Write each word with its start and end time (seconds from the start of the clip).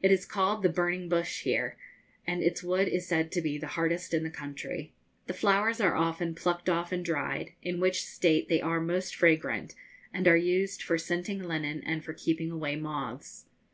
It 0.00 0.10
is 0.10 0.24
called 0.24 0.62
the 0.62 0.70
'burning 0.70 1.10
bush' 1.10 1.42
here, 1.42 1.76
and 2.26 2.42
its 2.42 2.62
wood 2.62 2.88
is 2.88 3.06
said 3.06 3.30
to 3.32 3.42
be 3.42 3.58
the 3.58 3.66
hardest 3.76 4.14
in 4.14 4.22
the 4.22 4.30
country. 4.30 4.94
The 5.26 5.34
flowers 5.34 5.78
are 5.78 5.94
often 5.94 6.34
plucked 6.34 6.70
off 6.70 6.90
and 6.90 7.04
dried, 7.04 7.52
in 7.60 7.78
which 7.78 8.02
state 8.02 8.48
they 8.48 8.62
are 8.62 8.80
most 8.80 9.14
fragrant 9.14 9.74
and 10.10 10.26
are 10.26 10.38
used 10.38 10.82
for 10.82 10.96
scenting 10.96 11.42
linen 11.42 11.82
and 11.84 12.02
for 12.02 12.14
keeping 12.14 12.50
away 12.50 12.76
moths. 12.76 13.44